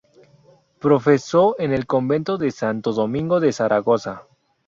[0.79, 4.23] Profesó en el convento de Santo Domingo de Zaragoza.